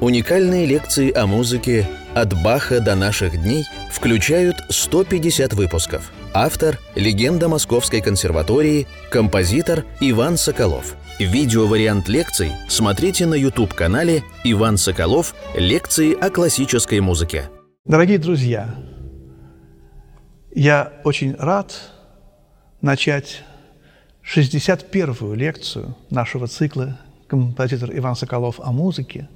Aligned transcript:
Уникальные 0.00 0.64
лекции 0.64 1.12
о 1.12 1.26
музыке 1.26 1.84
«От 2.14 2.32
Баха 2.40 2.78
до 2.78 2.94
наших 2.94 3.42
дней» 3.42 3.64
включают 3.90 4.56
150 4.68 5.54
выпусков. 5.54 6.12
Автор– 6.32 6.78
легенда 6.94 7.48
Московской 7.48 8.00
консерватории, 8.00 8.86
композитор 9.10 9.84
Иван 9.98 10.36
Соколов. 10.36 10.94
Видеовариант 11.18 12.08
лекций 12.08 12.52
смотрите 12.68 13.26
на 13.26 13.34
YouTube-канале 13.34 14.22
«Иван 14.44 14.76
Соколов. 14.76 15.34
Лекции 15.56 16.14
о 16.14 16.30
классической 16.30 17.00
музыке». 17.00 17.50
Дорогие 17.84 18.18
друзья, 18.18 18.76
я 20.54 20.92
очень 21.02 21.34
рад 21.34 21.74
начать 22.80 23.42
61-ю 24.24 25.34
лекцию 25.34 25.96
нашего 26.08 26.46
цикла 26.46 27.00
«Композитор 27.26 27.90
Иван 27.92 28.14
Соколов 28.14 28.60
о 28.60 28.70
музыке», 28.70 29.28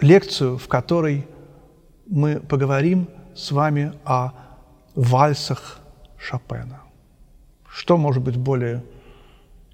лекцию, 0.00 0.58
в 0.58 0.68
которой 0.68 1.26
мы 2.06 2.40
поговорим 2.40 3.08
с 3.34 3.50
вами 3.50 3.92
о 4.04 4.32
вальсах 4.94 5.80
Шопена. 6.18 6.80
Что 7.68 7.96
может 7.96 8.22
быть 8.22 8.36
более 8.36 8.82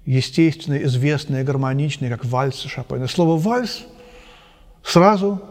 естественное, 0.05 0.83
известное, 0.83 1.43
гармоничное, 1.43 2.09
как 2.09 2.25
вальсы 2.25 2.67
Шопена? 2.67 3.07
Слово 3.07 3.39
«вальс» 3.39 3.85
сразу 4.83 5.41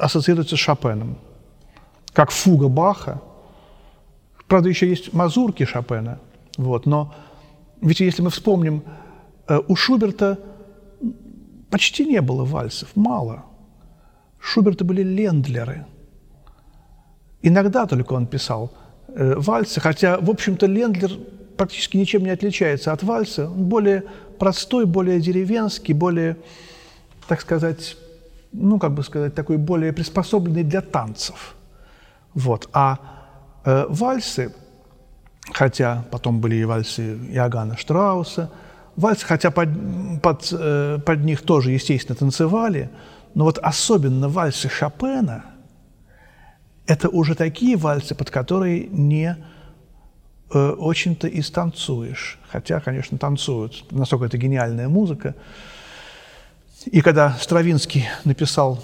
ассоциируется 0.00 0.56
с 0.56 0.58
Шопеном, 0.58 1.18
как 2.12 2.30
фуга 2.30 2.68
Баха. 2.68 3.20
Правда, 4.48 4.68
еще 4.68 4.88
есть 4.88 5.12
мазурки 5.12 5.64
Шопена, 5.64 6.18
вот, 6.56 6.86
но 6.86 7.14
ведь 7.82 8.00
если 8.00 8.22
мы 8.22 8.30
вспомним, 8.30 8.82
э, 9.46 9.60
у 9.68 9.76
Шуберта 9.76 10.38
почти 11.70 12.04
не 12.06 12.20
было 12.20 12.44
вальсов, 12.44 12.88
мало– 12.94 13.44
Шуберта 14.40 14.84
были 14.84 15.02
лендлеры. 15.02 15.86
Иногда 17.42 17.86
только 17.86 18.14
он 18.14 18.26
писал 18.26 18.72
э, 19.08 19.34
вальсы, 19.36 19.80
хотя, 19.80 20.18
в 20.18 20.30
общем-то, 20.30 20.66
лендлер 20.66 21.10
практически 21.56 21.98
ничем 21.98 22.24
не 22.24 22.30
отличается 22.30 22.92
от 22.92 23.02
вальса. 23.02 23.50
Он 23.50 23.64
более 23.64 24.04
простой, 24.38 24.86
более 24.86 25.20
деревенский, 25.20 25.94
более, 25.94 26.36
так 27.28 27.40
сказать, 27.40 27.96
ну, 28.52 28.78
как 28.78 28.92
бы 28.92 29.02
сказать, 29.02 29.34
такой 29.34 29.58
более 29.58 29.92
приспособленный 29.92 30.64
для 30.64 30.80
танцев. 30.80 31.54
Вот. 32.34 32.68
А 32.72 32.98
э, 33.64 33.86
вальсы, 33.88 34.54
хотя 35.52 36.04
потом 36.10 36.40
были 36.40 36.56
и 36.56 36.64
вальсы 36.64 37.18
Иоганна 37.30 37.76
Штрауса, 37.76 38.50
вальсы, 38.96 39.26
хотя 39.26 39.50
под, 39.50 39.68
под, 40.22 40.48
э, 40.52 40.98
под 41.04 41.24
них 41.24 41.42
тоже, 41.42 41.72
естественно, 41.72 42.16
танцевали, 42.16 42.90
но 43.34 43.44
вот 43.44 43.58
особенно 43.58 44.28
вальсы 44.28 44.68
Шопена– 44.68 45.44
это 46.90 47.08
уже 47.08 47.36
такие 47.36 47.76
вальсы, 47.76 48.16
под 48.16 48.30
которые 48.30 48.88
не 48.88 49.36
э, 50.52 50.70
очень-то 50.70 51.28
и 51.28 51.40
станцуешь. 51.40 52.40
Хотя, 52.48 52.80
конечно, 52.80 53.16
танцуют, 53.16 53.84
насколько 53.92 54.24
это 54.24 54.36
гениальная 54.38 54.88
музыка. 54.88 55.36
И 56.86 57.00
когда 57.00 57.36
Стравинский 57.40 58.08
написал 58.24 58.82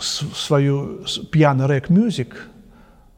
свою 0.00 1.04
пьяный 1.30 1.66
рэк-мюзик, 1.66 2.48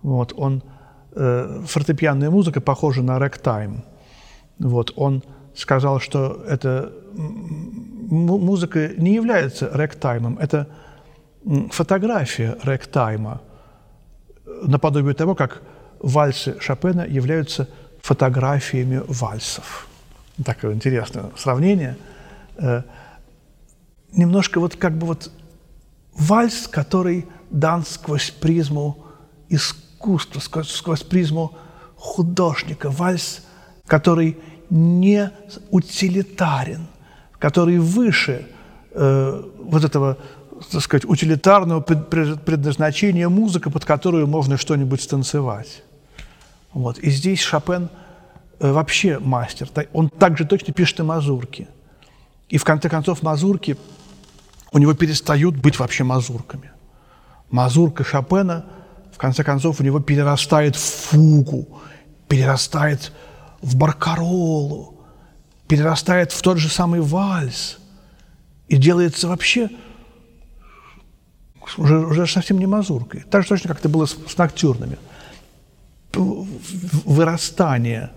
вот, 0.03 0.33
он, 0.37 0.65
э, 1.13 1.63
фортепианная 1.65 2.31
музыка 2.31 2.61
похожа 2.61 3.03
на 3.03 3.21
рэк-тайм. 3.21 3.85
Вот, 4.59 4.93
он 4.97 5.23
сказал, 5.55 6.01
что 6.01 6.43
это 6.49 6.93
музыка 8.09 8.89
не 8.97 9.15
является 9.15 9.69
рэктаймом, 9.69 10.39
это 10.39 10.69
фотография 11.71 12.57
рэктайма, 12.63 13.41
наподобие 14.63 15.15
того, 15.15 15.35
как 15.35 15.63
вальсы 16.01 16.57
Шопена 16.61 17.07
являются 17.07 17.69
фотографиями 18.01 19.03
вальсов. 19.09 19.89
Такое 20.45 20.75
интересное 20.75 21.31
сравнение. 21.37 21.97
Э, 22.59 22.83
немножко 24.13 24.61
вот 24.61 24.77
как 24.77 24.97
бы 24.97 25.07
вот 25.07 25.31
вальс, 26.15 26.69
который 26.69 27.27
дан 27.51 27.85
сквозь 27.85 28.31
призму 28.31 29.05
искусства, 29.49 30.41
сквозь, 30.41 30.71
сквозь 30.71 31.03
призму 31.03 31.57
художника, 31.97 32.91
вальс, 32.91 33.43
который 33.87 34.37
не 34.69 35.31
утилитарен– 35.71 36.87
который 37.39 37.79
выше 37.79 38.47
э, 38.93 39.43
вот 39.59 39.85
этого, 39.85 40.19
так 40.71 40.83
сказать, 40.83 41.05
утилитарного 41.05 41.81
предназначения 41.81 43.29
музыка, 43.29 43.71
под 43.71 43.85
которую 43.85 44.27
можно 44.27 44.57
что-нибудь 44.57 45.03
станцевать. 45.03 45.83
Вот. 46.73 46.99
И 46.99 47.11
здесь 47.11 47.41
Шопен 47.41 47.89
э, 48.59 48.73
вообще 48.73 49.19
мастер. 49.19 49.69
Он 49.93 50.09
также 50.09 50.45
точно 50.45 50.73
пишет 50.73 51.01
и 51.01 51.03
мазурки. 51.03 51.69
И 52.49 52.59
в 52.59 52.65
конце 52.65 52.89
концов 52.89 53.23
мазурки 53.23 53.77
у 54.73 54.79
него 54.79 54.95
перестают 54.95 55.57
быть 55.57 55.79
вообще 55.79 56.05
мазурками. 56.05 56.71
Мазурка 57.51 58.05
Шопена, 58.05 58.67
в 59.13 59.19
конце 59.19 59.45
концов, 59.45 59.81
у 59.81 59.85
него 59.85 60.01
перерастает 60.01 60.77
в 60.77 60.81
фугу, 60.81 61.81
перерастает 62.29 63.13
в 63.63 63.77
баркаролу, 63.77 64.96
перерастает 65.69 66.33
в 66.33 66.43
тот 66.43 66.59
же 66.59 66.69
самый 66.69 67.01
вальс 67.01 67.79
и 68.69 68.77
делается 68.77 69.29
вообще 69.29 69.69
уже, 71.77 71.99
уже 71.99 72.27
совсем 72.27 72.59
не 72.59 72.67
мазуркой. 72.67 73.25
Так 73.31 73.43
же 73.43 73.49
точно, 73.49 73.69
как 73.69 73.81
это 73.81 73.89
было 73.89 74.07
с, 74.07 74.17
с 74.29 74.39
ноктюрными. 74.39 74.99
Вырастание 76.13 78.11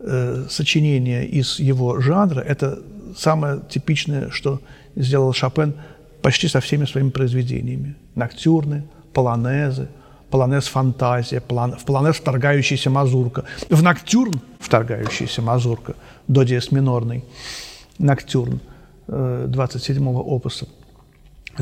э, 0.00 0.46
сочинения 0.50 1.24
из 1.24 1.58
его 1.58 2.00
жанра– 2.00 2.40
это 2.48 2.80
самое 3.16 3.60
типичное, 3.68 4.30
что 4.30 4.60
сделал 4.96 5.32
Шопен 5.32 5.74
почти 6.22 6.48
со 6.48 6.60
всеми 6.60 6.86
своими 6.86 7.10
произведениями. 7.10 7.96
Ноктюрны, 8.14 8.84
полонезы, 9.12 9.88
полонез 10.30 10.66
фантазия, 10.66 11.40
в 11.40 11.84
полонез 11.84 12.16
вторгающаяся 12.16 12.90
мазурка, 12.90 13.44
в 13.70 13.82
ноктюрн 13.82 14.40
вторгающаяся 14.60 15.42
мазурка– 15.42 15.94
до 16.28 16.42
диез 16.42 16.72
минорный, 16.72 17.24
ноктюрн 17.98 18.60
27-го 19.06 20.20
э, 20.20 20.24
опуса, 20.24 20.66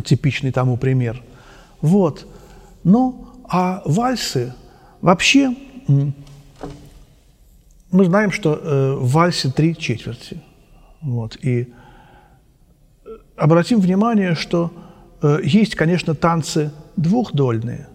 типичный 0.04 0.52
тому 0.52 0.76
пример. 0.76 1.22
Вот. 1.80 2.26
Ну, 2.82 3.28
а 3.48 3.82
вальсы 3.84 4.54
вообще, 5.00 5.54
мы 7.90 8.04
знаем, 8.04 8.32
что 8.32 8.54
э, 8.54 8.94
в 8.94 9.10
вальсе 9.10 9.50
три 9.50 9.76
четверти. 9.76 10.40
Вот. 11.02 11.36
И 11.42 11.72
э, 13.04 13.08
обратим 13.36 13.80
внимание, 13.80 14.34
что 14.34 14.72
есть, 15.42 15.74
конечно, 15.74 16.14
танцы 16.14 16.70
двухдольные, 16.96 17.88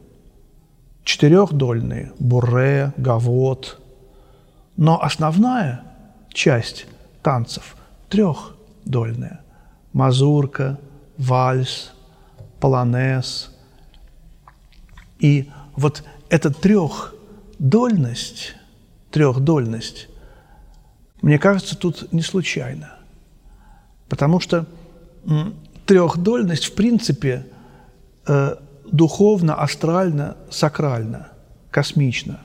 четырехдольные, 1.10 2.14
бурре, 2.20 2.94
гавот, 2.98 3.82
но 4.78 5.02
основная– 5.02 5.82
часть 6.32 6.86
танцев 7.24 7.76
трехдольная. 8.10 9.42
Мазурка, 9.92 10.80
вальс, 11.18 11.94
полонез. 12.60 13.50
И 15.18 15.50
вот 15.76 16.04
эта 16.30 16.54
трехдольность, 16.54 18.54
трехдольность, 19.10 20.10
мне 21.24 21.40
кажется, 21.40 21.76
тут 21.76 22.14
не 22.14 22.22
случайно. 22.22 23.00
Потому 24.10 24.40
что 24.40 24.68
трехдольность, 25.88 26.66
в 26.66 26.76
принципе, 26.76 27.48
э, 28.28 28.58
духовно, 28.92 29.56
астрально, 29.56 30.38
сакрально, 30.50 31.30
космично. 31.72 32.40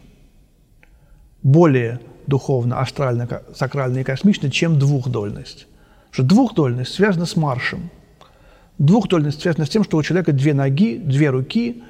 Более 1.42 2.00
духовно, 2.26 2.80
астрально, 2.80 3.42
сакрально 3.54 3.98
и 3.98 4.04
космично, 4.04 4.50
чем 4.50 4.78
двухдольность. 4.78 5.66
Что 6.10 6.22
двухдольность 6.22 6.94
связана 6.94 7.26
с 7.26 7.36
маршем. 7.36 7.90
Двухдольность 8.78 9.42
связана 9.42 9.66
с 9.66 9.68
тем, 9.68 9.84
что 9.84 9.96
у 9.96 10.02
человека 10.02 10.32
две 10.32 10.54
ноги, 10.54 10.96
две 10.96 11.30
руки. 11.30 11.82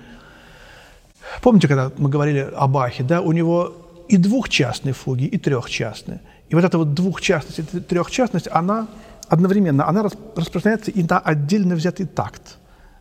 Помните, 1.43 1.69
когда 1.69 1.91
мы 1.97 2.09
говорили 2.09 2.49
о 2.55 2.67
Бахе, 2.67 3.03
да, 3.03 3.21
у 3.21 3.33
него 3.33 3.75
и 4.09 4.17
двухчастные 4.17 4.93
фуги, 4.93 5.25
и 5.25 5.39
трехчастные. 5.39 6.21
И 6.49 6.55
вот 6.55 6.65
эта 6.65 6.77
вот 6.77 6.95
двухчастность 6.95 7.59
и 7.59 7.81
трехчастность, 7.81 8.49
она 8.51 8.89
одновременно, 9.29 9.89
она 9.89 10.03
распространяется 10.03 10.91
и 10.91 11.03
на 11.03 11.19
отдельно 11.19 11.75
взятый 11.75 12.07
такт. 12.07 12.59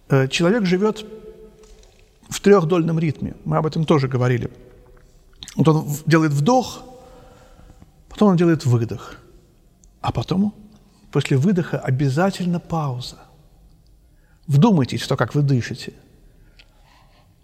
Э, 0.10 0.28
человек 0.28 0.66
живет 0.66 1.06
в 2.34 2.40
трехдольном 2.40 3.00
ритме. 3.00 3.36
Мы 3.46 3.58
об 3.58 3.66
этом 3.66 3.86
тоже 3.86 4.08
говорили. 4.08 4.50
Вот 5.56 5.68
он 5.68 5.88
делает 6.06 6.32
вдох, 6.32 6.84
Потом 8.14 8.30
он 8.30 8.38
делает 8.38 8.64
выдох. 8.66 9.16
А 10.02 10.12
потом, 10.12 10.54
после 11.12 11.36
выдоха, 11.36 11.80
обязательно 11.80 12.60
пауза. 12.60 13.18
Вдумайтесь 14.46 15.02
в 15.02 15.08
то, 15.08 15.18
как 15.18 15.34
вы 15.34 15.42
дышите. 15.42 15.94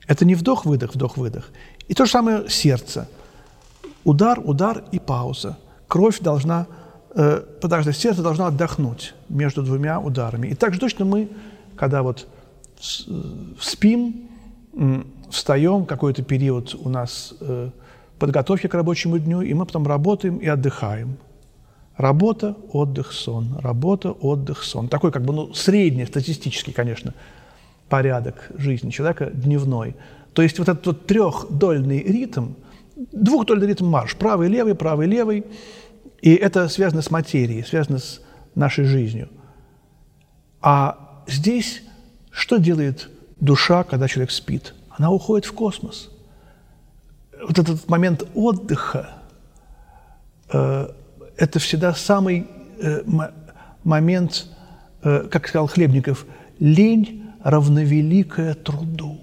Это 0.05 0.25
не 0.25 0.35
вдох-выдох, 0.35 0.93
вдох-выдох. 0.93 1.49
И 1.87 1.95
то 1.95 2.05
же 2.05 2.11
самое 2.11 2.47
сердце. 2.49 3.09
Удар, 4.03 4.39
удар 4.43 4.83
и 4.91 4.99
пауза. 4.99 5.57
Кровь 5.87 6.19
должна 6.19 6.67
э, 7.15 7.37
подождать, 7.61 7.97
сердце 7.97 8.21
должно 8.21 8.45
отдохнуть 8.45 9.15
между 9.27 9.63
двумя 9.63 9.99
ударами. 9.99 10.49
И 10.49 10.55
так 10.55 10.75
же 10.75 10.79
точно 10.79 11.05
мы, 11.05 11.29
когда 11.75 12.03
вот 12.03 12.27
э, 13.07 13.11
спим, 13.59 14.29
встаем, 15.29 15.85
какой-то 15.85 16.23
период 16.23 16.75
у 16.75 16.89
нас 16.89 17.33
э, 17.39 17.69
подготовки 18.17 18.67
к 18.67 18.73
рабочему 18.73 19.19
дню, 19.19 19.41
и 19.41 19.53
мы 19.53 19.65
потом 19.65 19.87
работаем 19.87 20.37
и 20.37 20.47
отдыхаем. 20.47 21.17
Работа, 21.97 22.55
отдых, 22.71 23.11
сон. 23.11 23.57
Работа, 23.61 24.11
отдых, 24.11 24.63
сон. 24.63 24.87
Такой 24.87 25.11
как 25.11 25.23
бы 25.23 25.33
ну, 25.33 25.53
средний, 25.53 26.05
статистический, 26.05 26.71
конечно, 26.71 27.13
порядок 27.89 28.49
жизни 28.55 28.89
человека 28.89 29.29
дневной. 29.33 29.95
То 30.33 30.41
есть 30.41 30.59
вот 30.59 30.69
этот 30.69 30.85
вот 30.85 31.07
трехдольный 31.07 32.01
ритм, 32.03 32.53
двухдольный 32.95 33.67
ритм 33.67 33.85
марш, 33.85 34.15
правый, 34.15 34.47
левый, 34.47 34.75
правый, 34.75 35.07
левый, 35.07 35.45
и 36.21 36.33
это 36.33 36.69
связано 36.69 37.01
с 37.01 37.11
материей, 37.11 37.63
связано 37.63 37.99
с 37.99 38.21
нашей 38.55 38.85
жизнью. 38.85 39.29
А 40.61 41.23
здесь 41.27 41.81
что 42.31 42.57
делает 42.57 43.09
душа, 43.39 43.83
когда 43.83 44.07
человек 44.07 44.31
спит? 44.31 44.73
Она 44.89 45.11
уходит 45.11 45.45
в 45.45 45.53
космос. 45.53 46.09
Вот 47.41 47.57
этот 47.57 47.87
момент 47.89 48.23
отдыха 48.35 49.09
э,– 50.51 50.89
это 51.37 51.59
всегда 51.59 51.93
самый 51.93 52.47
э, 52.81 53.01
момент, 53.83 54.47
э, 55.03 55.27
как 55.31 55.47
сказал 55.47 55.67
Хлебников, 55.67 56.25
лень 56.59 57.31
равновеликая 57.43 58.55
труду. 58.55 59.19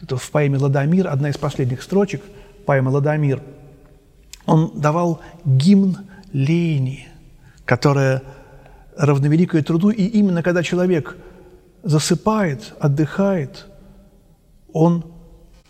Это 0.00 0.16
в 0.16 0.30
поэме 0.30 0.58
«Ладомир», 0.58 1.08
одна 1.08 1.28
из 1.28 1.36
последних 1.36 1.82
строчек 1.82 2.22
поэмы 2.64 2.90
«Ладомир». 2.90 3.42
Он 4.46 4.72
давал 4.74 5.20
гимн 5.44 5.98
лени, 6.32 7.06
которая 7.66 8.22
равновеликая 8.96 9.62
труду, 9.62 9.90
и 9.90 10.04
именно 10.04 10.42
когда 10.42 10.62
человек– 10.62 11.16
засыпает, 11.82 12.74
отдыхает, 12.78 13.66
он 14.72 15.04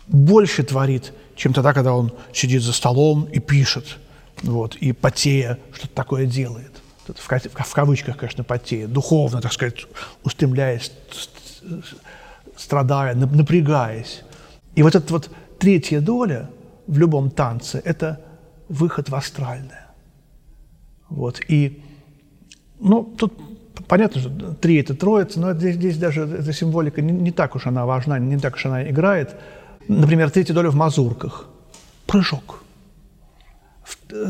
больше 0.07 0.63
творит, 0.63 1.13
чем 1.35 1.53
тогда, 1.53 1.73
когда 1.73 1.93
он 1.93 2.13
сидит 2.33 2.61
за 2.61 2.73
столом 2.73 3.25
и 3.25 3.39
пишет, 3.39 3.97
вот, 4.43 4.75
и 4.75 4.91
потея 4.91 5.59
что-то 5.73 5.93
такое 5.93 6.25
делает. 6.25 6.71
В, 7.07 7.27
в 7.27 7.73
кавычках, 7.73 8.17
конечно, 8.17 8.43
потея, 8.43 8.87
духовно, 8.87 9.41
так 9.41 9.51
сказать, 9.51 9.85
устремляясь, 10.23 10.91
страдая, 12.55 13.15
напрягаясь. 13.15 14.21
И 14.75 14.83
вот 14.83 14.95
эта 14.95 15.11
вот 15.11 15.29
третья 15.59 15.99
доля 15.99 16.49
в 16.87 16.97
любом 16.97 17.29
танце– 17.29 17.81
это 17.85 18.21
выход 18.69 19.09
в 19.09 19.15
астральное. 19.15 19.87
Вот. 21.09 21.41
И 21.47 21.83
ну, 22.79 23.03
тут 23.03 23.33
понятно, 23.87 24.21
что 24.21 24.53
три– 24.53 24.75
это 24.81 24.95
троица, 24.95 25.39
но 25.39 25.53
здесь, 25.53 25.75
здесь 25.75 25.97
даже 25.97 26.21
эта 26.23 26.53
символика 26.53 27.01
не, 27.01 27.11
не 27.11 27.31
так 27.31 27.55
уж 27.55 27.67
она 27.67 27.85
важна, 27.85 28.19
не 28.19 28.37
так 28.37 28.55
уж 28.55 28.65
она 28.65 28.89
играет. 28.89 29.35
Например, 29.87 30.29
третья 30.29 30.53
доля 30.53 30.69
в 30.69 30.75
мазурках– 30.75 31.47
прыжок. 32.05 32.63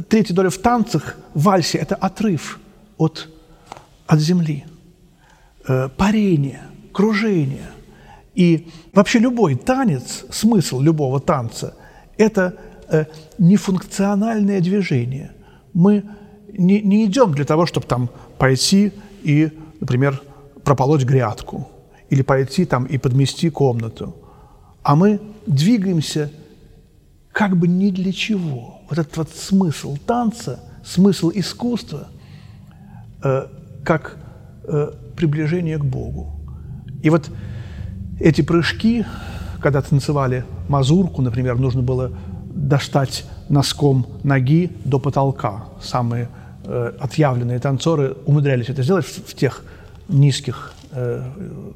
Третья 0.09 0.33
доля 0.33 0.49
в 0.49 0.57
танцах, 0.57 1.17
в 1.33 1.43
вальсе– 1.43 1.77
это 1.79 1.95
отрыв 1.95 2.59
от, 2.97 3.29
от 4.07 4.19
земли, 4.19 4.65
э, 5.67 5.89
парение, 5.89 6.61
кружение. 6.91 7.69
И 8.35 8.69
вообще 8.93 9.19
любой 9.19 9.55
танец, 9.55 10.25
смысл 10.31 10.79
любого 10.79 11.19
танца– 11.19 11.75
это 12.17 12.55
э, 12.89 13.05
нефункциональное 13.37 14.61
движение. 14.61 15.31
Мы 15.73 16.03
не, 16.57 16.81
не 16.81 17.05
идем 17.05 17.33
для 17.33 17.45
того, 17.45 17.65
чтобы 17.65 17.85
там 17.87 18.09
пойти 18.37 18.91
и, 19.23 19.51
например, 19.79 20.21
прополоть 20.63 21.03
грядку 21.03 21.67
или 22.09 22.21
пойти 22.21 22.65
там 22.65 22.85
и 22.85 22.97
подмести 22.97 23.49
комнату. 23.49 24.15
А 24.83 24.95
мы 24.95 25.19
двигаемся 25.47 26.31
как 27.31 27.57
бы 27.57 27.67
ни 27.67 27.89
для 27.89 28.11
чего. 28.11 28.81
Вот 28.89 28.99
этот 28.99 29.17
вот 29.17 29.29
смысл 29.29 29.97
танца, 30.05 30.59
смысл 30.83 31.31
искусства, 31.33 32.07
э, 33.23 33.47
как 33.83 34.17
э, 34.63 34.91
приближение 35.15 35.77
к 35.77 35.85
Богу. 35.85 36.39
И 37.01 37.09
вот 37.09 37.29
эти 38.19 38.41
прыжки, 38.41 39.05
когда 39.61 39.81
танцевали 39.81 40.45
мазурку, 40.69 41.21
например, 41.21 41.57
нужно 41.57 41.81
было 41.81 42.11
достать 42.53 43.25
носком 43.49 44.05
ноги 44.23 44.71
до 44.85 44.99
потолка. 44.99 45.65
Самые 45.81 46.29
Э, 46.65 46.93
отъявленные 46.97 47.59
танцоры 47.59 48.15
умудрялись 48.25 48.69
это 48.69 48.83
сделать 48.83 49.05
в, 49.05 49.31
в 49.31 49.33
тех 49.35 49.65
низких 50.07 50.73
э, 50.91 51.21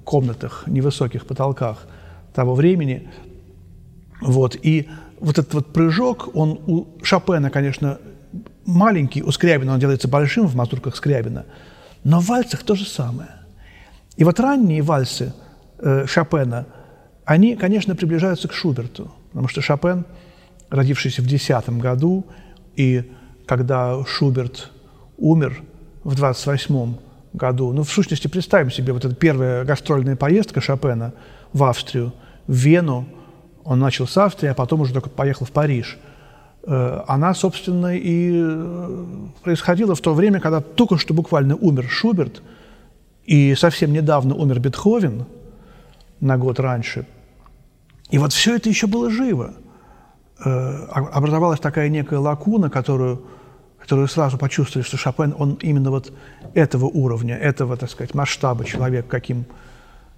комнатах, 0.05 0.63
невысоких 0.65 1.25
потолках 1.25 1.85
того 2.33 2.55
времени. 2.55 3.09
Вот. 4.21 4.55
И 4.61 4.87
вот 5.19 5.39
этот 5.39 5.53
вот 5.53 5.73
прыжок, 5.73 6.29
он 6.33 6.61
у 6.67 6.87
Шопена, 7.03 7.49
конечно, 7.49 7.97
маленький, 8.65 9.23
у 9.23 9.31
Скрябина 9.31 9.73
он 9.73 9.79
делается 9.79 10.07
большим 10.07 10.47
в 10.47 10.55
мазурках 10.55 10.95
Скрябина, 10.95 11.45
но 12.05 12.21
в 12.21 12.27
вальсах 12.27 12.63
то 12.63 12.75
же 12.75 12.85
самое. 12.85 13.29
И 14.15 14.23
вот 14.23 14.39
ранние 14.39 14.81
вальсы 14.83 15.33
э, 15.79 16.05
Шопена, 16.07 16.65
они, 17.25 17.57
конечно, 17.57 17.93
приближаются 17.93 18.47
к 18.47 18.53
Шуберту, 18.53 19.11
потому 19.31 19.49
что 19.49 19.61
Шопен, 19.61 20.05
родившийся 20.69 21.21
в 21.21 21.25
10 21.25 21.69
году, 21.71 22.25
и 22.77 23.11
когда 23.45 24.01
Шуберт 24.05 24.71
умер 25.17 25.61
в 26.03 26.15
28 26.15 26.95
году. 27.33 27.73
Ну, 27.73 27.83
в 27.83 27.89
сущности, 27.89 28.27
представим 28.27 28.71
себе, 28.71 28.93
вот 28.93 29.05
эта 29.05 29.15
первая 29.15 29.63
гастрольная 29.63 30.15
поездка 30.15 30.61
Шопена 30.61 31.13
в 31.53 31.63
Австрию, 31.63 32.13
в 32.47 32.53
Вену, 32.53 33.07
он 33.63 33.79
начал 33.79 34.07
с 34.07 34.17
Австрии, 34.17 34.49
а 34.49 34.53
потом 34.53 34.81
уже 34.81 34.93
только 34.93 35.09
поехал 35.09 35.45
в 35.45 35.51
Париж. 35.51 35.97
Э, 36.63 37.01
она, 37.07 37.33
собственно, 37.33 37.95
и 37.97 38.31
э, 38.33 39.05
происходила 39.43 39.95
в 39.95 40.01
то 40.01 40.13
время, 40.13 40.39
когда 40.39 40.61
только 40.61 40.97
что 40.97 41.13
буквально 41.13 41.55
умер 41.55 41.87
Шуберт, 41.89 42.41
и 43.25 43.55
совсем 43.55 43.91
недавно 43.91 44.35
умер 44.35 44.59
Бетховен, 44.59 45.25
на 46.19 46.37
год 46.37 46.59
раньше. 46.59 47.05
И 48.09 48.17
вот 48.17 48.33
все 48.33 48.55
это 48.55 48.69
еще 48.69 48.87
было 48.87 49.09
живо. 49.09 49.53
Э, 50.43 50.85
образовалась 50.89 51.59
такая 51.59 51.89
некая 51.89 52.19
лакуна, 52.19 52.69
которую 52.69 53.23
которые 53.87 54.09
сразу 54.09 54.37
почувствовали, 54.37 54.85
что 54.85 54.97
Шопен, 54.97 55.33
он 55.39 55.53
именно 55.61 55.91
вот 55.91 56.11
этого 56.53 56.87
уровня, 56.87 57.37
этого, 57.37 57.77
так 57.77 57.89
сказать, 57.89 58.13
масштаба 58.13 58.65
человек, 58.65 59.07
каким, 59.07 59.45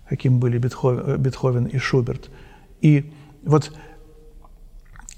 каким 0.10 0.40
были 0.40 0.58
Бетховен, 0.58 1.04
э, 1.06 1.18
Бетховен 1.18 1.66
и 1.66 1.78
Шуберт. 1.78 2.32
И 2.82 3.14
вот 3.44 3.72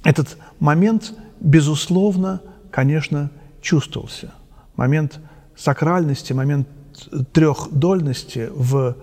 этот 0.04 0.38
момент, 0.60 1.14
безусловно, 1.40 2.42
конечно, 2.72 3.32
чувствовался. 3.62 4.34
Момент 4.76 5.22
сакральности, 5.56 6.34
момент 6.34 6.68
трехдольности 7.32 8.50
в, 8.54 8.98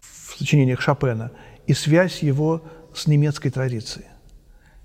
в 0.00 0.38
сочинениях 0.38 0.80
Шопена 0.80 1.32
и 1.66 1.74
связь 1.74 2.22
его 2.22 2.62
с 2.94 3.08
немецкой 3.08 3.50
традицией. 3.50 4.06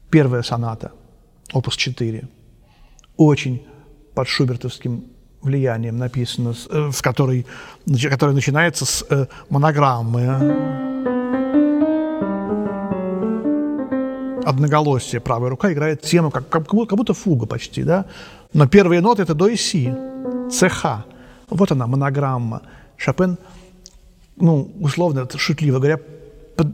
Первая 0.09 0.41
соната, 0.41 0.93
опус 1.53 1.75
4, 1.75 2.27
очень 3.17 3.65
под 4.13 4.27
шубертовским 4.27 5.03
влиянием 5.41 5.97
написано, 5.97 6.53
э, 6.69 6.89
в 6.91 7.01
которой, 7.01 7.45
которая 8.09 8.35
начинается 8.35 8.85
с 8.85 9.05
э, 9.09 9.25
монограммы. 9.49 10.21
Одноголосие, 14.45 15.19
правая 15.19 15.49
рука 15.49 15.73
играет 15.73 16.01
тему, 16.01 16.31
как, 16.31 16.47
как, 16.49 16.67
как 16.67 16.97
будто 16.97 17.13
фуга 17.13 17.45
почти, 17.45 17.83
да? 17.83 18.05
Но 18.53 18.67
первые 18.67 19.01
ноты– 19.01 19.21
это 19.23 19.33
до 19.33 19.47
и 19.47 19.57
си, 19.57 19.93
ЦХ. 20.49 21.05
Вот 21.49 21.71
она, 21.71 21.85
монограмма. 21.85 22.61
Шопен, 22.95 23.37
ну, 24.37 24.71
условно, 24.79 25.27
шутливо 25.35 25.79
говоря, 25.79 25.99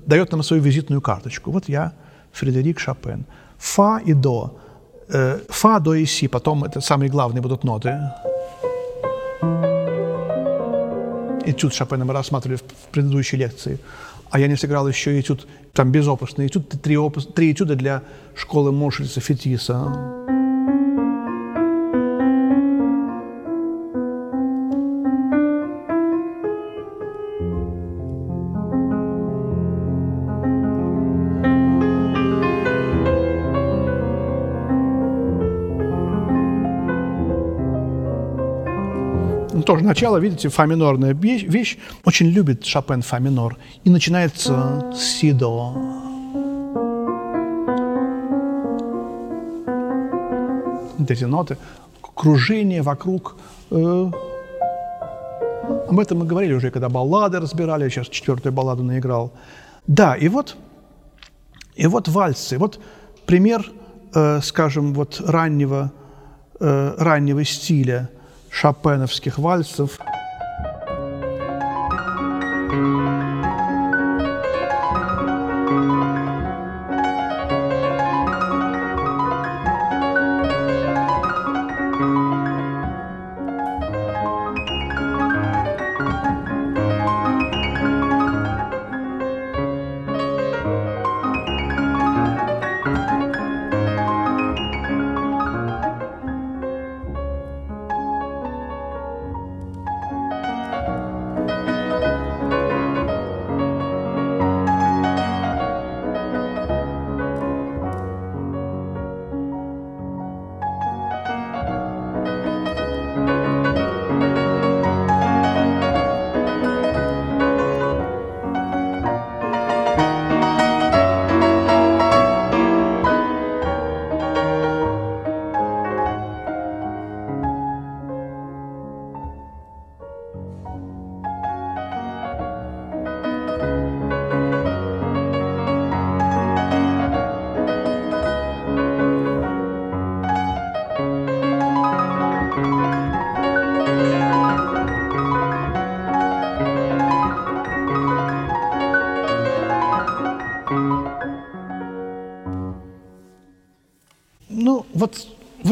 дает 0.06 0.32
нам 0.32 0.44
свою 0.44 0.62
визитную 0.62 1.02
карточку. 1.02 1.52
Вот 1.52 1.68
я, 1.68 1.94
Фредерик 2.32 2.80
Шопен. 2.80 3.26
Фа 3.58 4.00
и 4.06 4.14
до 4.14 4.58
Э, 4.58 4.63
фа, 5.50 5.80
до 5.80 5.94
и 5.94 6.06
си, 6.06 6.28
потом 6.28 6.64
это 6.64 6.82
самые 6.82 7.10
главные 7.10 7.42
будут 7.42 7.64
ноты. 7.64 8.00
Этюд 11.46 11.74
Шопена 11.74 12.06
мы 12.06 12.14
рассматривали 12.14 12.58
в 12.58 12.64
предыдущей 12.92 13.38
лекции. 13.38 13.78
А 14.32 14.40
я 14.40 14.48
не 14.48 14.56
сыграл 14.56 14.88
еще 14.88 15.20
этюд, 15.20 15.48
там 15.74 15.92
безопасный 15.92 16.48
этюд, 16.48 16.70
три, 16.82 16.98
опус, 16.98 17.28
три 17.28 17.52
этюда 17.52 17.76
для 17.76 18.02
школы 18.36 18.72
Мошельца 18.72 19.22
Фетиса. 19.22 20.23
Тоже 39.64 39.84
начало, 39.84 40.18
видите, 40.18 40.50
фа 40.50 40.66
минорная 40.66 41.14
вещь. 41.14 41.78
Очень 42.06 42.28
любит 42.28 42.66
Шопен 42.66 43.02
фа 43.02 43.20
минор. 43.20 43.58
И 43.84 43.90
начинается 43.90 44.92
си 44.96 45.32
до. 45.32 45.74
Вот 50.98 51.12
эти 51.12 51.26
ноты, 51.26 51.58
кружение 52.16 52.82
вокруг. 52.82 53.36
Э, 53.72 54.12
об 55.90 56.00
этом 56.00 56.20
мы 56.20 56.26
говорили 56.26 56.54
уже, 56.54 56.72
когда 56.72 56.90
баллады 56.90 57.40
разбирали, 57.40 57.90
сейчас 57.90 58.08
четвертую 58.08 58.54
балладу 58.54 58.84
наиграл. 58.84 59.34
Да, 59.88 60.16
и 60.16 60.30
вот, 60.30 60.56
и 61.76 61.88
вот 61.88 62.08
вальсы. 62.08 62.58
Вот 62.58 62.80
пример, 63.26 63.66
э, 64.16 64.40
скажем, 64.42 64.94
вот 64.94 65.22
раннего, 65.26 65.92
э, 66.60 66.96
раннего 66.98 67.44
стиля 67.44 68.10
шопеновских 68.54 69.40
вальсов– 69.40 70.00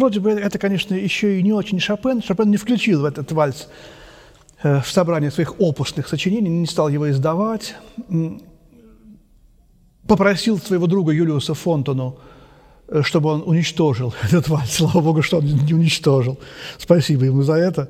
вроде 0.01 0.19
бы 0.19 0.31
это, 0.31 0.57
конечно, 0.57 0.95
еще 0.95 1.39
и 1.39 1.43
не 1.43 1.53
очень 1.53 1.79
Шопен. 1.79 2.23
Шопен 2.23 2.49
не 2.49 2.57
включил 2.57 3.01
в 3.01 3.05
этот 3.05 3.31
вальс 3.31 3.69
э, 4.63 4.81
в 4.81 4.87
собрание 4.87 5.29
своих 5.29 5.53
опусных 5.59 6.07
сочинений, 6.07 6.49
не 6.49 6.65
стал 6.65 6.89
его 6.89 7.09
издавать. 7.09 7.75
Попросил 10.07 10.57
своего 10.57 10.87
друга 10.87 11.11
Юлиуса 11.11 11.53
Фонтону, 11.53 12.17
э, 12.87 13.03
чтобы 13.03 13.29
он 13.29 13.43
уничтожил 13.45 14.13
этот 14.23 14.47
вальс. 14.47 14.71
Слава 14.71 15.01
Богу, 15.01 15.21
что 15.21 15.37
он 15.37 15.45
не 15.45 15.73
уничтожил. 15.73 16.39
Спасибо 16.79 17.25
ему 17.25 17.43
за 17.43 17.53
это. 17.53 17.87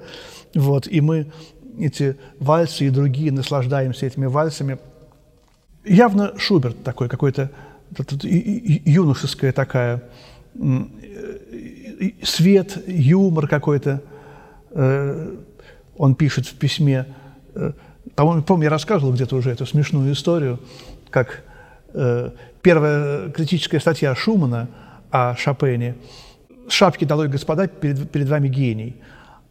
Вот. 0.53 0.87
И 0.87 0.99
мы 0.99 1.31
эти 1.79 2.17
вальсы 2.39 2.87
и 2.87 2.89
другие 2.89 3.31
наслаждаемся 3.31 4.05
этими 4.05 4.25
вальсами. 4.25 4.79
Явно 5.85 6.37
Шуберт 6.37 6.83
такой, 6.83 7.07
какой-то 7.07 7.49
юношеская 8.85 9.53
такая 9.53 10.03
свет, 12.23 12.77
юмор 12.87 13.47
какой-то. 13.47 14.01
Э, 14.71 15.35
он 15.97 16.15
пишет 16.15 16.47
в 16.47 16.55
письме, 16.55 17.05
э, 17.55 17.71
по-моему, 18.15 18.43
помню, 18.43 18.65
я 18.65 18.69
рассказывал 18.69 19.13
где-то 19.13 19.35
уже 19.35 19.51
эту 19.51 19.65
смешную 19.65 20.13
историю, 20.13 20.59
как 21.09 21.43
э, 21.93 22.31
первая 22.61 23.29
критическая 23.29 23.79
статья 23.79 24.15
Шумана 24.15 24.67
о 25.11 25.35
Шопене 25.35 25.95
«Шапки 26.67 27.05
долой, 27.05 27.27
господа, 27.27 27.67
перед, 27.67 28.09
перед 28.09 28.29
вами 28.29 28.47
гений», 28.47 28.95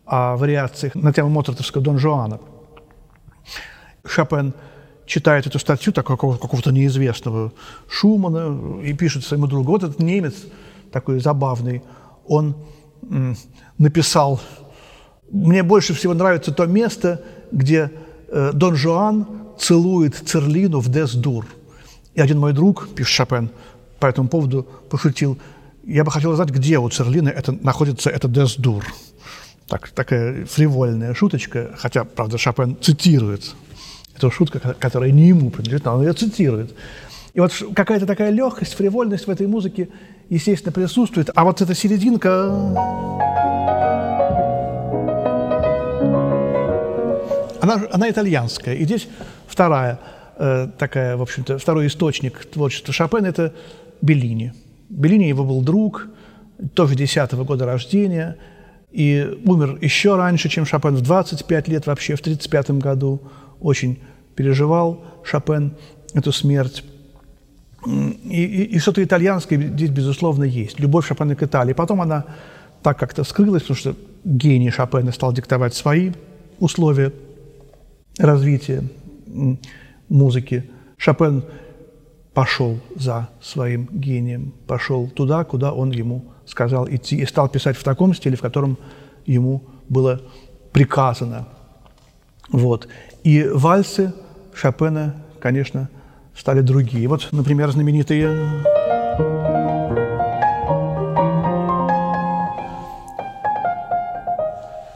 о 0.06 0.36
вариациях 0.36 0.94
на 0.94 1.12
тему 1.12 1.28
моцартовского 1.28 1.84
Дон 1.84 1.98
Жуана. 1.98 2.40
Шопен 4.04 4.54
читает 5.06 5.46
эту 5.46 5.58
статью 5.58 5.92
так, 5.92 6.06
какого- 6.06 6.36
какого-то 6.36 6.72
неизвестного 6.72 7.52
Шумана 7.88 8.80
и 8.82 8.92
пишет 8.94 9.24
своему 9.24 9.46
другу, 9.46 9.72
вот 9.72 9.84
этот 9.84 10.00
немец 10.00 10.34
такой 10.90 11.20
забавный– 11.20 11.82
он 12.26 12.56
написал, 13.78 14.40
мне 15.30 15.62
больше 15.62 15.94
всего 15.94 16.14
нравится 16.14 16.52
то 16.52 16.66
место, 16.66 17.22
где 17.52 17.90
э, 18.28 18.50
Дон 18.52 18.76
Жуан 18.76 19.26
целует 19.58 20.16
Церлину 20.16 20.80
в 20.80 20.88
Дес-Дур. 20.88 21.46
И 22.14 22.20
один 22.20 22.38
мой 22.38 22.52
друг, 22.52 22.88
пишет 22.94 23.12
Шопен, 23.12 23.50
по 23.98 24.06
этому 24.06 24.28
поводу 24.28 24.66
пошутил, 24.88 25.38
я 25.84 26.04
бы 26.04 26.10
хотел 26.10 26.34
знать, 26.34 26.50
где 26.50 26.78
у 26.78 26.88
Церлины 26.88 27.28
это, 27.28 27.52
находится 27.52 28.10
это 28.10 28.28
Дес-Дур. 28.28 28.84
Так, 29.68 29.90
такая 29.90 30.46
фривольная 30.46 31.14
шуточка, 31.14 31.70
хотя, 31.78 32.04
правда, 32.04 32.38
Шопен 32.38 32.76
цитирует. 32.80 33.54
Это 34.16 34.30
шутка, 34.30 34.58
которая 34.58 35.12
не 35.12 35.28
ему 35.28 35.50
принадлежит, 35.50 35.84
но 35.84 35.94
он 35.94 36.02
ее 36.02 36.12
цитирует. 36.12 36.74
И 37.32 37.40
вот 37.40 37.52
какая-то 37.74 38.06
такая 38.06 38.30
легкость, 38.30 38.74
фривольность 38.74 39.26
в 39.26 39.30
этой 39.30 39.46
музыке, 39.46 39.88
естественно, 40.28 40.72
присутствует. 40.72 41.30
А 41.34 41.44
вот 41.44 41.60
эта 41.60 41.74
серединка... 41.74 42.46
Она, 47.60 47.82
она 47.92 48.10
итальянская. 48.10 48.74
И 48.74 48.84
здесь 48.84 49.06
вторая 49.46 50.00
э, 50.38 50.68
такая, 50.78 51.16
в 51.16 51.22
общем-то, 51.22 51.58
второй 51.58 51.86
источник 51.86 52.46
творчества 52.46 52.92
Шопена– 52.92 53.26
это 53.28 53.54
Беллини. 54.00 54.54
Беллини 54.88 55.28
его 55.28 55.44
был 55.44 55.60
друг, 55.60 56.08
тоже 56.74 56.94
10-го 56.94 57.44
года 57.44 57.66
рождения, 57.66 58.36
и 58.90 59.38
умер 59.44 59.78
еще 59.80 60.16
раньше, 60.16 60.48
чем 60.48 60.66
Шопен, 60.66 60.96
в 60.96 61.02
25 61.02 61.68
лет 61.68 61.86
вообще, 61.86 62.16
в 62.16 62.20
35 62.22 62.72
году. 62.72 63.20
Очень 63.60 64.00
переживал 64.34 65.04
Шопен 65.22 65.76
эту 66.14 66.32
смерть. 66.32 66.82
И, 67.86 68.44
и, 68.44 68.62
и 68.76 68.78
что-то 68.78 69.02
итальянское 69.02 69.56
здесь, 69.56 69.90
безусловно, 69.90 70.44
есть. 70.44 70.78
Любовь 70.80 71.06
Шопена 71.06 71.34
к 71.34 71.42
Италии. 71.42 71.72
Потом 71.72 72.00
она 72.00 72.24
так 72.82 72.98
как-то 72.98 73.24
скрылась, 73.24 73.62
потому 73.62 73.78
что 73.78 73.96
гений 74.24 74.70
Шопена 74.70 75.12
стал 75.12 75.32
диктовать 75.32 75.74
свои 75.74 76.12
условия 76.58 77.12
развития 78.18 78.84
музыки. 80.08 80.70
Шопен 80.96 81.44
пошел 82.34 82.78
за 82.96 83.28
своим 83.40 83.88
гением, 83.90 84.52
пошел 84.66 85.08
туда, 85.08 85.44
куда 85.44 85.72
он 85.72 85.90
ему 85.90 86.24
сказал 86.46 86.88
идти, 86.88 87.16
и 87.16 87.26
стал 87.26 87.48
писать 87.48 87.76
в 87.76 87.82
таком 87.82 88.14
стиле, 88.14 88.36
в 88.36 88.40
котором 88.40 88.76
ему 89.24 89.62
было 89.88 90.20
приказано. 90.72 91.48
Вот. 92.50 92.88
И 93.24 93.44
вальсы 93.44 94.12
Шопена, 94.54 95.16
конечно, 95.40 95.88
стали 96.36 96.60
другие. 96.60 97.08
Вот, 97.08 97.28
например, 97.32 97.70
знаменитые 97.70 98.28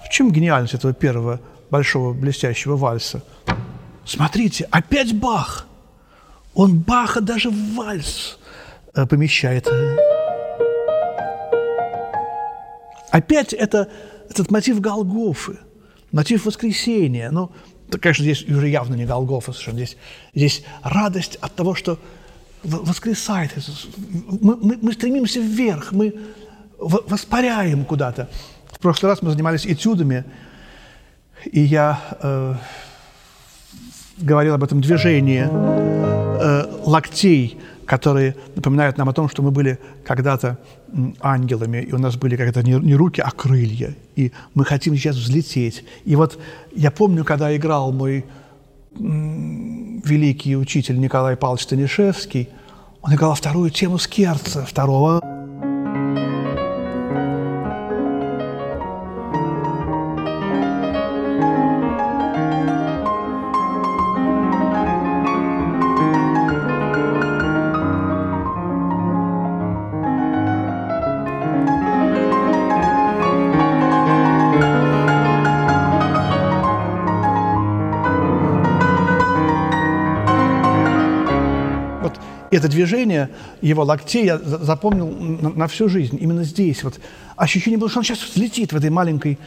В 0.04 0.08
чем 0.10 0.30
гениальность 0.30 0.74
этого 0.74 0.92
первого 0.94 1.40
большого 1.70 2.12
блестящего 2.12 2.76
вальса? 2.76 3.22
Смотрите, 4.04 4.68
опять 4.70 5.14
Бах! 5.14 5.66
Он 6.54 6.78
Баха 6.78 7.20
даже 7.20 7.50
в 7.50 7.74
вальс 7.74 8.38
э, 8.94 9.06
помещает. 9.06 9.68
Опять 13.10 13.52
это, 13.52 13.88
этот 14.30 14.50
мотив 14.50 14.80
Голгофы, 14.80 15.58
мотив 16.12 16.46
воскресения. 16.46 17.30
Ну, 17.30 17.50
конечно, 17.90 18.24
здесь 18.24 18.44
уже 18.44 18.68
явно 18.68 18.94
не 18.94 19.04
Голгофа 19.04 19.52
совершенно. 19.52 19.78
Здесь, 19.78 19.96
здесь 20.34 20.64
радость 20.82 21.36
от 21.36 21.54
того, 21.54 21.74
что 21.74 21.98
воскресает 22.62 23.56
Иисус. 23.56 23.88
Мы, 24.40 24.56
мы, 24.56 24.78
мы 24.80 24.92
стремимся 24.92 25.40
вверх, 25.40 25.92
мы 25.92 26.14
воспаряем 26.78 27.84
куда-то. 27.84 28.28
В 28.70 28.78
прошлый 28.78 29.10
раз 29.10 29.22
мы 29.22 29.30
занимались 29.30 29.66
этюдами, 29.66 30.24
И 31.50 31.60
я 31.60 32.00
э, 32.20 32.54
говорил 34.18 34.54
об 34.54 34.64
этом 34.64 34.80
движении 34.80 35.46
э, 35.50 36.80
локтей, 36.84 37.58
которые 37.86 38.36
напоминают 38.54 38.98
нам 38.98 39.08
о 39.08 39.12
том, 39.12 39.28
что 39.28 39.42
мы 39.42 39.50
были 39.50 39.78
когда-то 40.04 40.58
ангелами, 41.20 41.78
и 41.78 41.92
у 41.92 41.98
нас 41.98 42.16
были 42.16 42.36
когда-то 42.36 42.62
не, 42.62 42.94
руки, 42.94 43.20
а 43.20 43.30
крылья, 43.30 43.94
и 44.16 44.32
мы 44.54 44.64
хотим 44.64 44.96
сейчас 44.96 45.16
взлететь. 45.16 45.84
И 46.04 46.16
вот 46.16 46.38
я 46.72 46.90
помню, 46.90 47.24
когда 47.24 47.54
играл 47.56 47.92
мой 47.92 48.24
великий 48.94 50.56
учитель 50.56 50.98
Николай 50.98 51.36
Павлович 51.36 51.64
Станишевский, 51.64 52.48
он 53.02 53.14
играл 53.14 53.34
вторую 53.34 53.70
тему 53.70 53.98
Скерца, 53.98 54.64
второго 54.64 55.20
это 82.54 82.68
движение 82.68 83.30
его 83.60 83.82
локтей 83.84 84.26
я 84.26 84.38
запомнил 84.38 85.08
на, 85.08 85.50
на 85.50 85.66
всю 85.66 85.88
жизнь, 85.88 86.18
именно 86.20 86.44
здесь. 86.44 86.82
Вот 86.84 87.00
ощущение 87.36 87.78
было, 87.78 87.88
что 87.88 88.00
он 88.00 88.04
сейчас 88.04 88.22
взлетит 88.22 88.72
в 88.72 88.76
этой 88.76 88.90
маленькой 88.90 89.38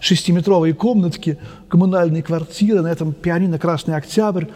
шестиметровой 0.00 0.72
комнатке 0.72 1.38
коммунальной 1.68 2.22
квартиры 2.22 2.82
на 2.82 2.88
этом 2.88 3.12
пианино 3.12 3.58
«Красный 3.58 3.96
Октябрь». 3.96 4.46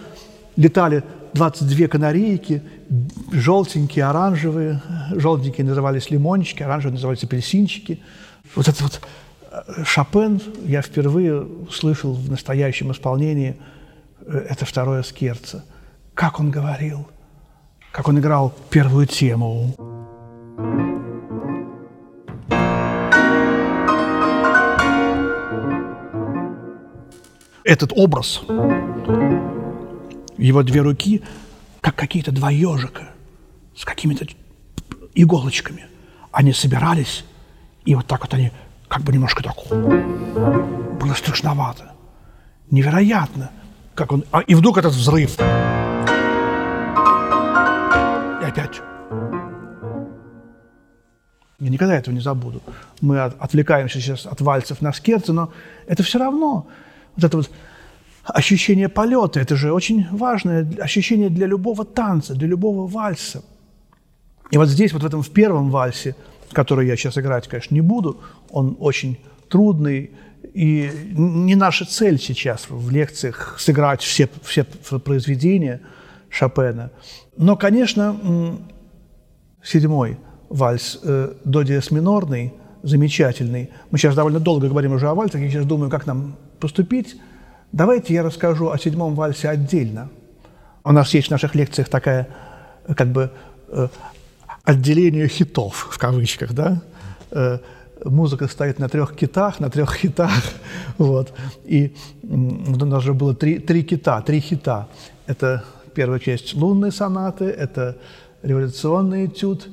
Летали 0.56 1.04
22 1.34 1.86
канарейки, 1.86 2.62
желтенькие, 3.32 4.04
оранжевые. 4.04 4.82
Желтенькие 5.14 5.66
назывались 5.66 6.10
лимончики, 6.10 6.62
оранжевые 6.62 6.94
назывались 6.94 7.24
апельсинчики. 7.24 8.00
Вот 8.54 8.68
это 8.68 8.82
вот 8.82 9.00
э, 9.52 9.84
Шопен 9.84 10.40
я 10.66 10.82
впервые 10.82 11.40
услышал 11.40 12.14
в 12.14 12.28
настоящем 12.28 12.92
исполнении 12.92 13.56
э, 14.26 14.46
это 14.50 14.66
второе 14.66 15.02
скерце. 15.02 15.62
Как 16.14 16.40
он 16.40 16.50
говорил– 16.50 17.06
как 17.92 18.08
он 18.08 18.18
играл 18.18 18.54
первую 18.70 19.06
тему. 19.06 19.74
Этот 27.64 27.92
образ, 27.94 28.42
его 30.36 30.62
две 30.62 30.80
руки, 30.80 31.22
как 31.80 31.94
какие-то 31.94 32.32
два 32.32 32.50
ежика 32.50 33.10
с 33.76 33.84
какими-то 33.84 34.26
иголочками. 35.14 35.86
Они 36.32 36.52
собирались, 36.52 37.24
и 37.84 37.94
вот 37.94 38.06
так 38.06 38.22
вот 38.22 38.34
они 38.34 38.50
как 38.88 39.02
бы 39.02 39.12
немножко 39.12 39.42
так 39.42 39.56
было 39.70 41.14
страшновато. 41.14 41.92
Невероятно, 42.70 43.50
как 43.94 44.12
он... 44.12 44.24
А, 44.30 44.40
и 44.40 44.54
вдруг 44.54 44.78
этот 44.78 44.92
взрыв 44.92 45.36
опять. 48.50 48.80
Я 51.58 51.68
никогда 51.68 51.94
этого 51.94 52.14
не 52.14 52.20
забуду. 52.20 52.62
Мы 53.00 53.20
отвлекаемся 53.20 54.00
сейчас 54.00 54.26
от 54.26 54.40
вальцев 54.40 54.80
на 54.80 54.92
скерцы, 54.92 55.32
но 55.32 55.52
это 55.86 56.02
все 56.02 56.18
равно. 56.18 56.66
Вот 57.16 57.24
это 57.24 57.36
вот 57.36 57.50
ощущение 58.24 58.88
полета, 58.88 59.40
это 59.40 59.56
же 59.56 59.72
очень 59.72 60.06
важное 60.10 60.66
ощущение 60.80 61.28
для 61.30 61.46
любого 61.46 61.84
танца, 61.84 62.34
для 62.34 62.48
любого 62.48 62.86
вальса. 62.86 63.42
И 64.50 64.58
вот 64.58 64.68
здесь, 64.68 64.92
вот 64.92 65.02
в 65.02 65.06
этом 65.06 65.22
в 65.22 65.30
первом 65.30 65.70
вальсе, 65.70 66.16
который 66.52 66.86
я 66.86 66.96
сейчас 66.96 67.18
играть, 67.18 67.46
конечно, 67.48 67.74
не 67.74 67.82
буду, 67.82 68.20
он 68.50 68.76
очень 68.80 69.18
трудный, 69.48 70.10
и 70.54 70.90
не 71.12 71.54
наша 71.54 71.84
цель 71.84 72.18
сейчас 72.18 72.66
в 72.68 72.90
лекциях 72.90 73.56
сыграть 73.58 74.02
все, 74.02 74.28
все 74.42 74.64
произведения 74.98 75.80
Шопена– 76.30 76.90
но, 77.40 77.56
конечно, 77.56 78.58
седьмой 79.64 80.18
вальс 80.50 80.98
э, 81.02 81.32
до 81.42 81.62
диез 81.62 81.90
минорный, 81.90 82.52
замечательный. 82.82 83.70
Мы 83.90 83.96
сейчас 83.96 84.14
довольно 84.14 84.40
долго 84.40 84.68
говорим 84.68 84.92
уже 84.92 85.08
о 85.08 85.14
вальсах, 85.14 85.40
я 85.40 85.48
сейчас 85.48 85.64
думаю, 85.64 85.90
как 85.90 86.04
нам 86.06 86.36
поступить. 86.58 87.16
Давайте 87.72 88.12
я 88.12 88.22
расскажу 88.22 88.68
о 88.68 88.78
седьмом 88.78 89.14
вальсе 89.14 89.48
отдельно. 89.48 90.10
У 90.84 90.92
нас 90.92 91.14
есть 91.14 91.28
в 91.28 91.30
наших 91.30 91.54
лекциях 91.54 91.88
такая, 91.88 92.28
как 92.94 93.08
бы, 93.08 93.30
э, 93.68 93.88
отделение 94.64 95.26
хитов, 95.26 95.88
в 95.90 95.96
кавычках, 95.96 96.52
да? 96.52 96.82
Э, 97.30 97.58
музыка 98.04 98.48
стоит 98.48 98.78
на 98.78 98.90
трех 98.90 99.16
китах, 99.16 99.60
на 99.60 99.70
трех 99.70 99.94
хитах, 99.94 100.32
вот. 100.98 101.32
И 101.64 101.96
у 102.22 102.84
нас 102.84 103.02
же 103.02 103.14
было 103.14 103.34
три, 103.34 103.60
три 103.60 103.82
кита, 103.82 104.20
три 104.20 104.40
хита. 104.40 104.88
Это 105.26 105.64
Первая 105.94 106.20
часть 106.20 106.54
лунной 106.54 106.92
сонаты, 106.92 107.44
это 107.46 107.98
революционный 108.42 109.26
этюд. 109.26 109.68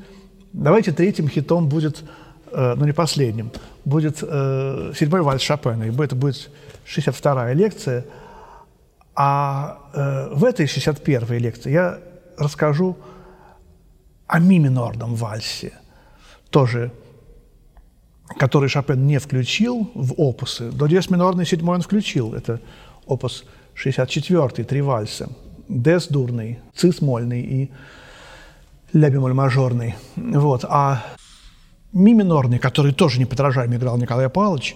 Давайте 0.54 0.92
третьим 0.92 1.30
хитом 1.30 1.70
будет, 1.70 2.04
э, 2.52 2.74
ну 2.76 2.86
не 2.86 2.94
последним, 2.94 3.52
будет 3.86 4.20
э, 4.22 4.94
седьмой 4.98 5.22
вальс 5.22 5.42
Шопена, 5.42 5.84
и 5.84 5.96
это 5.96 6.16
будет 6.16 6.50
62-я 6.86 7.54
лекция. 7.54 8.06
А 9.16 9.80
э, 9.94 10.36
в 10.36 10.44
этой 10.44 10.66
61-й 10.66 11.38
лекции 11.38 11.72
я 11.72 12.00
расскажу 12.38 12.98
о 14.28 14.40
ми 14.40 14.60
минорном 14.60 15.16
вальсе, 15.16 15.74
тоже, 16.50 16.92
который 18.40 18.70
Шопен 18.70 19.06
не 19.06 19.20
включил 19.20 19.92
в 19.94 20.14
опусы. 20.18 20.72
До 20.72 20.88
диез 20.88 21.10
минорный 21.10 21.46
седьмой 21.46 21.76
он 21.76 21.82
включил, 21.82 22.34
это 22.34 22.60
опус 23.06 23.46
64 23.76 24.66
три 24.66 24.82
вальса– 24.82 25.30
дес 25.70 26.08
дурный, 26.08 26.60
цис 26.76 27.02
мольный 27.02 27.42
и 27.42 27.72
ля 28.94 29.10
бемоль 29.10 29.34
мажорный. 29.34 29.96
Вот. 30.16 30.66
А 30.68 31.04
ми 31.94 32.14
минорный, 32.14 32.60
который 32.60 32.94
тоже 32.94 33.20
неподражаемо 33.20 33.76
играл 33.76 33.98
Николай 33.98 34.30
Павлович, 34.30 34.76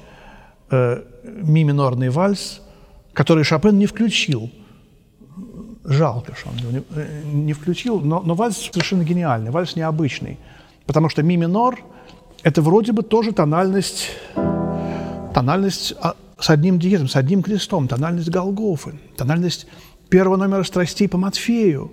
э, 0.72 1.04
ми 1.24 1.64
минорный 1.64 2.10
вальс, 2.10 2.62
который 3.14 3.44
Шопен 3.44 3.78
не 3.78 3.86
включил. 3.86 4.50
Жалко, 5.84 6.36
что 6.36 6.50
он 6.50 6.74
не, 6.74 6.84
э, 6.96 7.22
не 7.26 7.54
включил, 7.54 8.00
но, 8.00 8.22
но 8.22 8.36
вальс 8.36 8.58
совершенно 8.58 9.04
гениальный, 9.04 9.52
вальс 9.52 9.76
необычный. 9.76 10.38
Потому 10.86 11.10
что 11.10 11.24
ми 11.24 11.38
минор– 11.38 11.80
это 12.44 12.62
вроде 12.62 12.92
бы 12.92 13.04
тоже 13.04 13.32
тональность, 13.32 14.10
тональность 15.34 15.94
а, 16.02 16.16
с 16.40 16.50
одним 16.50 16.80
диезом, 16.80 17.08
с 17.08 17.16
одним 17.16 17.44
крестом, 17.44 17.88
тональность 17.88 18.30
Голгофы, 18.30 19.00
тональность 19.16 19.68
первого 20.12 20.36
номера 20.36 20.64
«Страстей» 20.64 21.08
по 21.08 21.18
Матфею. 21.18 21.92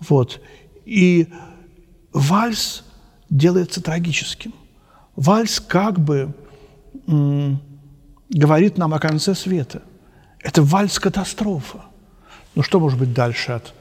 Вот. 0.00 0.40
И 0.84 1.28
вальс 2.12 2.84
делается 3.30 3.80
трагическим. 3.80 4.52
Вальс 5.16 5.60
как 5.60 5.98
бы 6.00 6.34
говорит 8.28 8.76
нам 8.76 8.92
о 8.92 8.98
конце 8.98 9.34
света. 9.34 9.82
Это 10.40 10.62
вальс-катастрофа. 10.62 11.84
Ну 12.54 12.62
что 12.62 12.80
может 12.80 12.98
быть 12.98 13.14
дальше 13.14 13.52
от 13.52 13.72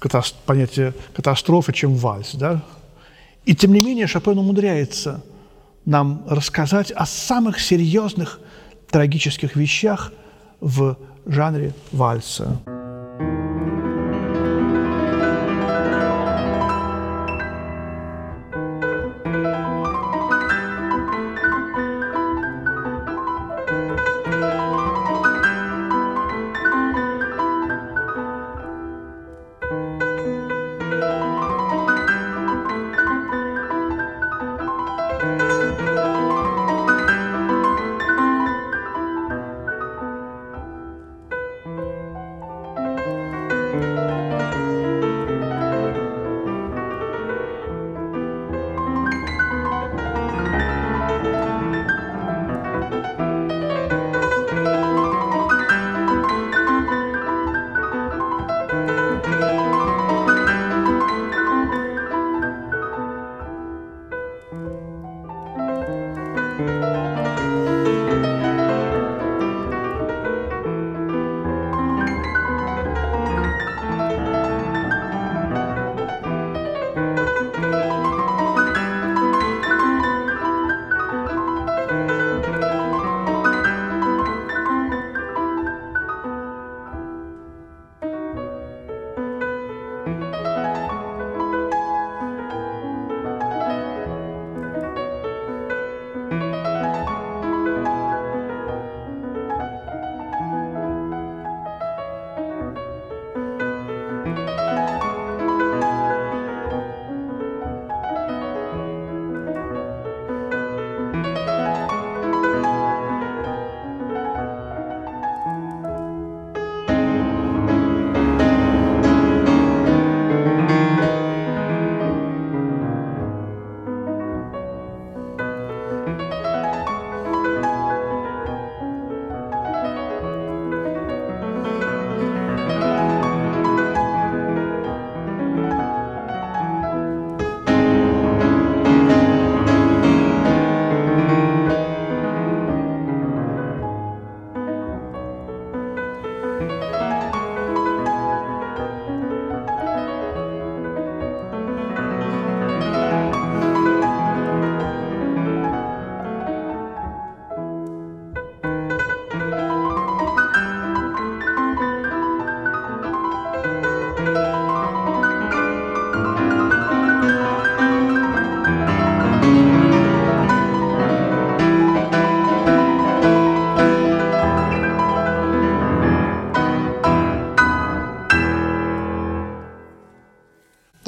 катаст- 0.00 0.36
понятия 0.44 0.94
катастрофы, 1.14 1.72
чем 1.72 1.94
вальс, 1.94 2.34
да? 2.34 2.62
И 3.46 3.54
тем 3.54 3.72
не 3.72 3.80
менее 3.80 4.06
Шопен 4.06 4.38
умудряется 4.38 5.22
нам 5.86 6.24
рассказать 6.28 6.90
о 6.90 7.06
самых 7.06 7.58
серьезных 7.58 8.40
трагических 8.90 9.56
вещах 9.56 10.12
в 10.60 10.96
жанре 11.26 11.72
вальса. 11.92 12.60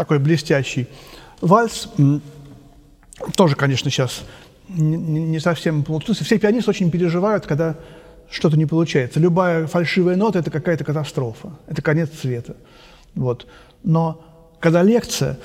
Такой 0.01 0.19
блестящий 0.19 0.89
вальс. 1.43 1.91
Тоже, 3.37 3.55
конечно, 3.55 3.91
сейчас 3.91 4.23
не 4.69 5.39
совсем 5.41 5.83
получился. 5.85 6.25
Все 6.25 6.39
пианисты 6.39 6.71
очень 6.71 6.91
переживают, 6.91 7.47
когда 7.47 7.77
что-то 8.31 8.57
не 8.57 8.65
получается. 8.65 9.21
Любая 9.21 9.67
фальшивая 9.67 10.17
нота– 10.17 10.39
это 10.41 10.51
какая-то 10.51 10.85
катастрофа, 10.85 11.51
это 11.67 11.83
конец 11.83 12.09
света. 12.19 12.57
Вот. 13.15 13.47
Но 13.83 14.25
когда 14.59 14.83
лекция, 14.83 15.37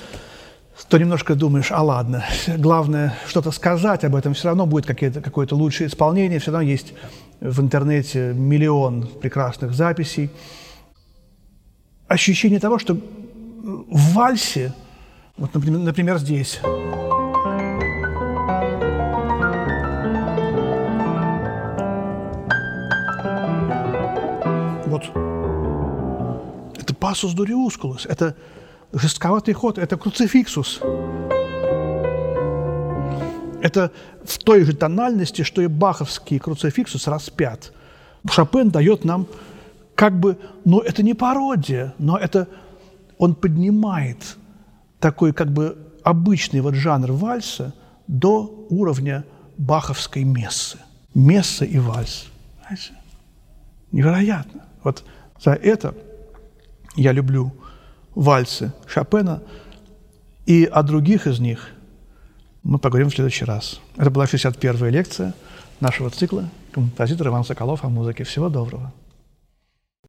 то 0.88 0.96
немножко 0.96 1.34
думаешь, 1.34 1.70
а 1.70 1.82
ладно, 1.82 2.24
главное 2.56 3.14
что-то 3.26 3.50
сказать 3.50 4.04
об 4.04 4.16
этом, 4.16 4.32
все 4.32 4.48
равно 4.48 4.64
будет 4.64 4.86
какое-то 4.86 5.54
лучшее 5.54 5.88
исполнение, 5.88 6.38
все 6.38 6.50
равно 6.50 6.66
есть 6.66 6.94
в 7.40 7.60
интернете 7.60 8.32
миллион 8.32 9.06
прекрасных 9.20 9.74
записей. 9.74 10.30
Ощущение 12.08 12.58
того, 12.58 12.78
что 12.78 12.96
в 13.66 14.14
вальсе, 14.14 14.72
вот, 15.36 15.52
например, 15.52 15.80
например 15.80 16.18
здесь, 16.18 16.60
вот, 24.86 25.02
это 26.78 26.94
пассус 26.94 27.32
дуриускулус, 27.32 28.06
это 28.06 28.36
жестковатый 28.92 29.52
ход– 29.52 29.78
это 29.80 29.96
круцификсус. 29.96 30.80
Это 33.62 33.90
в 34.24 34.38
той 34.38 34.62
же 34.62 34.76
тональности, 34.76 35.42
что 35.42 35.60
и 35.60 35.66
баховский 35.66 36.38
круцификсус 36.38 37.08
распят. 37.08 37.72
Шопен 38.30 38.70
дает 38.70 39.04
нам 39.04 39.26
как 39.96 40.12
бы, 40.20 40.38
ну 40.64 40.78
это 40.78 41.02
не 41.02 41.14
пародия, 41.14 41.94
но 41.98 42.16
это 42.16 42.46
он 43.18 43.34
поднимает 43.34 44.36
такой 45.00 45.32
как 45.32 45.52
бы 45.52 45.76
обычный 46.04 46.60
вот 46.60 46.74
жанр 46.74 47.12
вальса 47.12 47.74
до 48.06 48.66
уровня 48.70 49.24
баховской 49.56 50.24
мессы. 50.24 50.78
Месса 51.14 51.64
и 51.64 51.78
вальс. 51.78 52.26
Знаете? 52.66 52.92
Невероятно. 53.92 54.64
Вот 54.82 55.04
за 55.42 55.52
это 55.52 55.94
я 56.94 57.12
люблю 57.12 57.52
вальсы 58.14 58.72
Шопена, 58.86 59.42
и 60.46 60.64
о 60.64 60.82
других 60.82 61.26
из 61.26 61.40
них 61.40 61.70
мы 62.62 62.78
поговорим 62.78 63.10
в 63.10 63.14
следующий 63.14 63.44
раз. 63.44 63.80
Это 63.96 64.10
была 64.10 64.24
61-я 64.24 64.90
лекция 64.90 65.34
нашего 65.80 66.10
цикла 66.10 66.48
«Композитор 66.72 67.28
Иван 67.28 67.44
Соколов 67.44 67.84
о 67.84 67.88
музыке». 67.88 68.24
Всего 68.24 68.48
доброго. 68.48 68.92